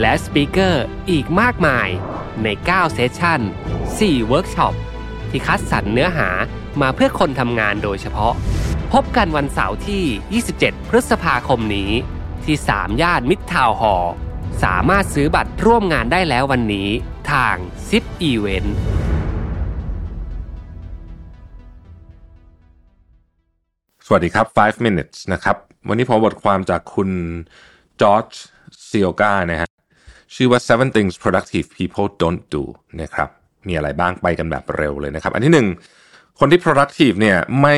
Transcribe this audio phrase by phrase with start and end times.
[0.00, 1.88] และ speaker อีกมากมาย
[2.42, 3.40] ใน 9 session
[3.84, 4.74] 4 เวิร์กช็อป
[5.30, 6.28] ที่คัดสรรเนื้อหา
[6.80, 8.34] มาเพื่อคนทำงานโดยเฉพาะ
[8.92, 11.90] พบกันวันเสาร์ที่ 27 พฤษภาคมนี้
[12.44, 14.12] ที่ สามย่านมิตรทาวน์ฮอลล์
[14.64, 16.88] สามารถซื้อบัตรร่วมงานได้แล้ววันนี้
[17.32, 17.56] ทาง
[17.88, 18.76] Zipevent
[24.06, 25.56] สวัสดีครับ 5 minutes นะครับ
[25.88, 27.10] วันนี้ผมบทความจากคุณ
[28.00, 28.28] จอร์จ
[28.88, 29.68] ซิโอกานะฮะ
[30.34, 32.64] ชื่อว่า seven things productive people don't do
[33.02, 33.28] นะครับ
[33.68, 35.66] มีอะไรบ้างไปกันแบบเร็วเลยนะครับ อันที่หนึ่ง
[36.38, 37.76] คนที่ productive เนี่ยไม่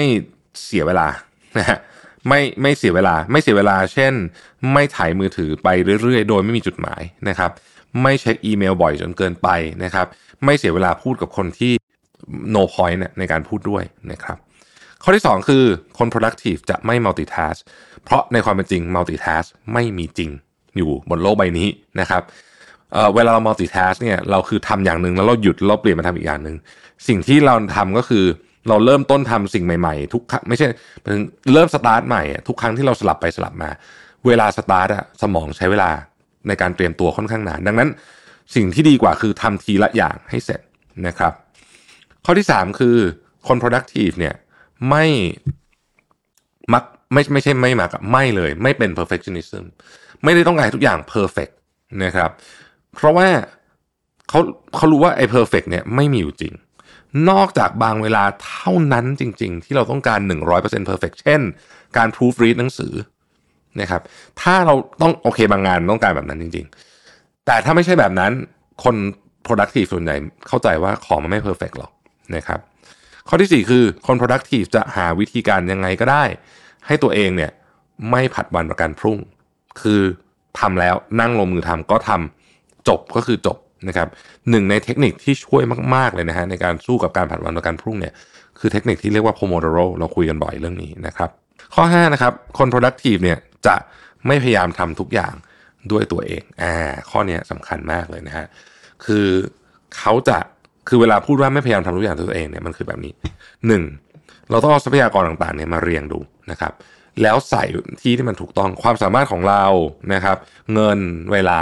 [0.65, 1.09] เสียเวลา
[1.59, 1.78] นะฮะ
[2.28, 4.12] ไม่ไม่เสียเวลา ไม่เสียเวลา เช่น
[4.73, 5.69] ไม่ถ่ายมือถือไป
[6.03, 7.51] เรื่อยๆ โดยไม่มีจุดหมายนะครับ
[8.03, 9.48] ไม่เช็คอีเมลบ่อยจนเกินไป
[9.84, 10.06] นะครับ
[10.45, 11.73] ไม่เสียเวลาพูดกับคนที่
[12.55, 14.37] no point เนี่ยในการพูดด้วยนะครับ
[15.03, 15.65] ข้อที่ 2 คือ
[15.98, 17.59] คน productive จะไม่ multitask
[18.05, 20.31] เพราะในความเป็นจริง multitask ไม่มีจริง
[20.76, 21.68] อยู่บนโลกใบนี้
[22.00, 22.22] นะครับ
[22.92, 26.56] เเวลาเรา multitask เนี่ยเราคือทำอย่างหนึ่งแล้วเราหยุดเราเปลี่ยนมาทำอีกอย่างหนึ่ง
[27.08, 28.24] สิ่งที่เราทำก็คือ
[28.68, 30.66] เราเริ่มต้นทำสิ่งใหม่ๆ ทุกครั้งไม่ใช่
[31.54, 33.70] เริ่มสตาร์ทใหม่ทุกครั้งที่เราสลับไปสลับมา
[34.26, 35.91] เวลาสตาร์ทอะสมองใช้เวลา
[36.48, 37.88] ในการเตรียมตัวค่อนข้างนานดังนั้น
[38.54, 40.60] สิ่งที่ดีกว่าคือทำทีละอย่างให้เสร็จ
[41.06, 41.32] นะครับ
[42.24, 42.96] ข้อที่ 3 คือ
[43.46, 44.34] คน productive เนี่ย
[44.88, 45.04] ไม่
[46.72, 49.65] มัก ไม่ไม่ใช่ไม่มักไม่เลย ไม่เป็น perfectionism
[50.25, 51.53] ไม่ได้ต้องการทุกอย่าง perfect
[52.04, 52.31] นะครับ
[52.94, 53.28] เพราะว่า
[54.28, 54.41] เขา
[54.76, 56.54] เขารู้ว่าไอ้ perfect เนี่ยไม่มีอยู่จริง
[57.31, 60.21] นอกจากบางเวลาเท่านั้นจริง ๆ ที่เราต้องการ
[60.54, 61.41] 100% perfect เช่น
[61.97, 62.93] การ proofread หนังสือ
[63.81, 64.03] นะครับ
[64.41, 66.66] ถ้าเราต้องโอเคบางงานต้องการแบบนั้นจริง
[67.06, 68.32] ๆ แต่ถ้าไม่ใช่แบบนั้น
[68.84, 68.97] คน
[69.47, 70.16] productive ส่วนใหญ่
[70.48, 71.91] เข้าใจว่าของมันไม่ perfect หรอก
[72.37, 72.60] นะครับ
[73.28, 76.25] ข้อที่ 4 คือคน productive จะหาวิธีการยังไงก็ได้
[76.86, 77.50] ให้ตัวเองเนี่ย
[78.10, 79.18] ไม่ผัดวันประกันพรุ่ง
[79.80, 80.00] คือ
[80.58, 83.58] ทำแล้วนั่งลงมือทำก็ทำจบก็คือจบ
[83.88, 84.08] นะครับ
[84.50, 85.62] หนึ่งในเทคนิคที่ช่วย
[85.94, 88.12] มาก ๆ เลยนะฮะในการสู้กับการผัดวันประกันพรุ่งเนี่ย
[88.58, 91.30] คือเทคนิคที่เรียกว่า Pomodoro เราคุยกันบ่อยเรื่องนี้นะครับ
[91.74, 93.76] ข้อ 5 นะครับ คน productive เนี่ยจะ
[94.26, 95.34] ไม่พยายามทำทุกอย่าง
[95.92, 96.74] ด้วยตัวเองอ่า
[97.10, 98.47] ข้อนี้สำคัญมากเลยนะฮะ
[99.04, 99.26] คือ
[99.98, 100.38] เขาจะ
[100.88, 103.12] คือเวลาพูดว่าไม่พยายามทำทุกอย่างด้วยตัวเองเนี่ยมันคือแบบนี้
[103.66, 103.82] หนึ่ง
[104.50, 106.19] เราต้องเอาทรัพยากรต่างๆเนี่ยมาเรียงดู
[106.50, 106.72] นะครับ
[107.22, 107.62] แล้วใส่
[108.03, 109.65] ที่ที่มันถูกต้องความสามารถของเรา
[110.15, 110.37] นะครับ
[110.75, 110.99] เงิน
[111.33, 111.61] เวลา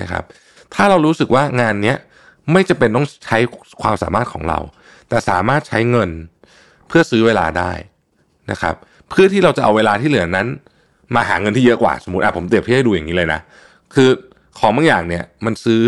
[0.00, 0.24] นะครับ
[0.74, 1.96] ถ้าเรารู้สึกว่างานเนี้ย
[2.52, 3.38] ไม่จะเป็นต้องใช้
[3.82, 4.58] ความสามารถของเรา
[5.08, 6.10] แต่สามารถใช้เงิน
[6.88, 7.72] เพื่อซื้อเวลาได้
[8.50, 8.74] นะครับ
[9.10, 10.46] เพื่อที่เราจะเอาเวลาที่เหลือนั้น
[11.14, 13.40] มาหาเงินที่เยอะกว่าสมมติอะผมเปรียบเทียบให้ดูอย่างนี้เลยนะ
[13.94, 14.08] คือ
[14.58, 15.82] ของบางอย่างเนี่ยมันซื้อ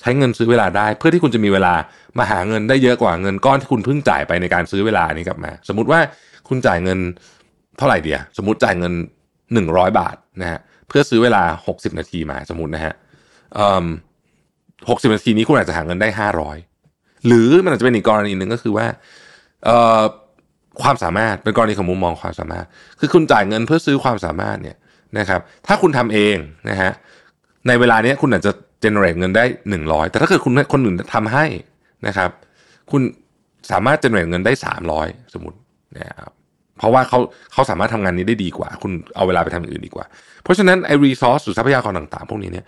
[0.00, 1.74] ใช้เงินซื้อเวลาได้ เพื่อที่คุณจะมีเวลา
[2.18, 6.00] มาหาเงินได้เยอะกว่าเงินก้อนที่คุณเพิ่งจ่ายไปในการซื้อเวลานี้กลับมา สมมติว่า
[6.48, 6.98] คุณจ่ายเงิน
[7.78, 8.92] เท่าไหร่เดียสมมติจ่ายเงิน
[9.52, 12.94] หนึ่งร้อยบาทนะฮะเพื่อซื้อเวลาหกสิบนาทีมาสมมตินะฮะ
[14.90, 16.56] หกสิบนาทีนี้คุณอาจจะหาเงินได้ห้าร้อย
[17.26, 18.86] หรือมันอาจจะเป็นอีกกรณีหนึ่งก็คือว่า
[19.64, 19.70] เอ
[20.82, 22.66] ความสามารถเป็นกรณีของมุมมองความสามารถ
[23.00, 24.76] คือคุณจ่ายเงินเพื่อซื้อความสามารถเนี่ย
[25.18, 26.36] นะครับ ถ้าคุณทำเอง
[26.70, 26.92] นะฮะ
[27.66, 28.52] ในเวลานี้คุณอาจจะ
[28.84, 29.44] generate เงินได้
[29.78, 31.44] 100 แต่ถ้าเกิดคุณคนอื่นทำให้
[32.06, 32.30] นะครับ
[32.90, 33.02] คุณ
[33.70, 34.52] สามารถ generate เงินได้
[34.92, 35.58] 300 สมมติ
[35.96, 36.32] นะครับ
[36.78, 37.18] เพราะว่าเขา
[37.52, 40.04] เขาสามารถทำงานนี้ได้ดีกว่า คุณเอาเวลาไปทำอย่างอื่นดีกว่า
[40.42, 42.64] เพราะฉะนั้นไอ้ resource หรือทรัพยากรต่างๆ พวกนี้เนี่ย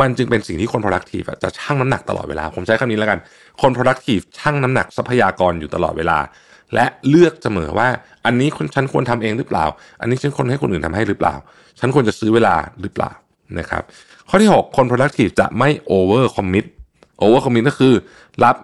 [0.00, 3.18] มันจึงเป็นสิ่งที่คน productive จะชั่งน้ำหนักตลอดเวลา ผมใช้คำนี้แล้วกัน
[3.62, 6.18] คน productive ชั่งน้ำหนักทรัพยากรอยู่ตลอดเวลา
[6.74, 7.88] และเลือกเสมอว่า
[8.26, 9.64] อันนี้ฉันควรทำเองหรือเปล่า
[10.00, 11.34] อันนี้ฉันควรให้คนอื่นทำให้หรือเปล่า
[11.80, 13.10] ฉันควรจะซื้อเวลาหรือเปล่า
[13.58, 13.82] นะครับ
[14.32, 16.66] ข้อที่ 6 คน productive จะไม่ over commit
[17.22, 17.94] over commit ก็คือ
[18.44, 18.56] รับ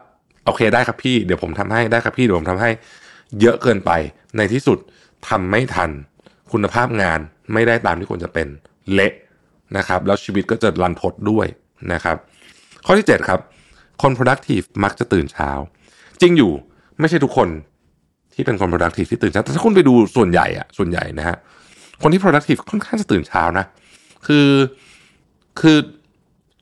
[0.47, 2.71] โอเคได้ครับพี่เดี๋ยวผมทำให้ได้ครับพี่เดี๋ยวผมทำให้
[3.41, 3.91] เยอะเกินไป
[4.37, 4.79] ในที่สุด
[5.29, 5.91] ทำไม่ทัน
[6.53, 7.21] คุณภาพงาน
[7.53, 8.47] ไม่ได้ตามที่ควรจะเป็น
[8.93, 9.13] เละ
[9.77, 11.47] นะครับ แล้วชีวิตก็จะรันทดด้วย
[11.93, 12.17] นะครับ
[12.87, 13.41] ข้อที่ 7 ครับ
[14.03, 15.51] คน productive มักจะตื่นเช้า
[16.21, 16.53] จริงอยู่
[17.01, 17.49] ไม่ใช่ทุกคน
[18.35, 21.37] ที่เป็นคน productive ที่ตื่นเช้าแต่ถ้าคุณไปดูส่วนใหญ่อะส่วนใหญ่นะฮะ
[22.03, 23.65] คนที่ productive ค่อนข้างจะตื่นเช้านะ
[24.27, 24.47] คือ
[25.61, 25.79] คือ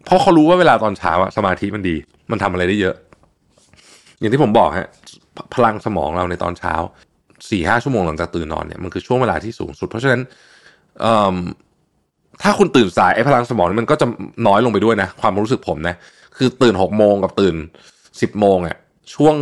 [0.04, 1.96] เพราะเขารู้ว่าเวลาตอนเช้าอะสมาธิมันดี
[2.30, 2.94] มันทำอะไรได้เยอะ
[4.18, 4.88] อย่างที่ผมบอกฮะ
[5.54, 6.74] พลังสมองเราในตอนเช้า
[7.50, 10.20] สี่ห้าชั่วโมงหลังจากตื่นนอนเนี่ยมันคือช่วงเวลาที่สูงสุด เพราะฉะนั้น
[12.42, 14.06] ถ้าคุณตื่นสายไอ้พลังสมองมันก็จะ
[14.46, 15.94] น้อยลงไปด้วยนะ ความรู้สึกผมนะ
[16.36, 17.54] คือตื่นหกโมงกับตื่น
[18.20, 18.76] สิบโมงอะ
[19.14, 19.34] ช่วง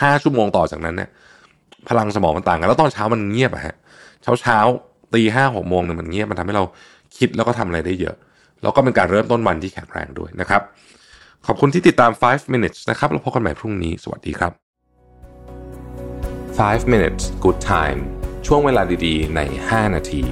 [0.00, 1.10] ห้าชั่วโมงต่อจากนั้นเนี่ย
[1.88, 3.76] พลังสมองมันต่างกัน แล้วตอนเช้ามันเงียบอะฮะ
[4.22, 4.58] เช้าเช้า
[5.14, 6.64] ตีห้าหกโมงเนี่ยมันเงียบมันทำให้เรา
[7.16, 8.16] คิดแล้วก็ทำอะไรได้เยอะ
[8.62, 10.62] แล้วก็เป็นการเริ่มต้นวันที่แข็งแรงด้วยนะครับ
[11.46, 14.52] ขอบคุณที่ติดตาม 5 minutes นะครับแล้วพบกันใหม่พรุ่งนี้ สวัสดีครับ
[16.58, 18.00] 5 minutes good time
[18.46, 20.22] ช่วงเวลาดีๆ ใน 5 นาที